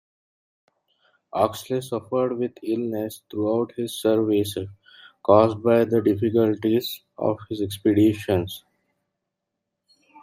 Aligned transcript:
Oxley 1.31 1.79
suffered 1.79 2.35
with 2.35 2.53
illness 2.63 3.21
throughout 3.29 3.71
his 3.73 4.01
service, 4.01 4.57
caused 5.21 5.61
by 5.61 5.85
the 5.85 6.01
difficulties 6.01 7.01
of 7.19 7.37
his 7.49 7.61
expeditions. 7.61 8.63